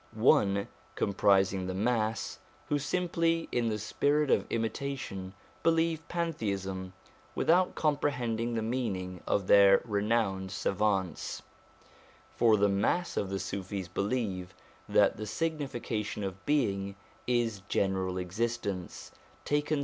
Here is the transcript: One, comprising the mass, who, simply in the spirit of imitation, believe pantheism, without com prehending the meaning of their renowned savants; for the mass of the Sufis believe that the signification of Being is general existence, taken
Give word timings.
One, 0.15 0.67
comprising 0.95 1.67
the 1.67 1.75
mass, 1.75 2.39
who, 2.69 2.79
simply 2.79 3.47
in 3.51 3.69
the 3.69 3.77
spirit 3.77 4.31
of 4.31 4.47
imitation, 4.51 5.35
believe 5.61 6.01
pantheism, 6.07 6.93
without 7.35 7.75
com 7.75 7.97
prehending 7.97 8.55
the 8.55 8.63
meaning 8.63 9.21
of 9.27 9.45
their 9.45 9.79
renowned 9.85 10.49
savants; 10.49 11.43
for 12.35 12.57
the 12.57 12.67
mass 12.67 13.15
of 13.15 13.29
the 13.29 13.37
Sufis 13.37 13.87
believe 13.87 14.55
that 14.89 15.17
the 15.17 15.27
signification 15.27 16.23
of 16.23 16.47
Being 16.47 16.95
is 17.27 17.61
general 17.69 18.17
existence, 18.17 19.11
taken 19.45 19.79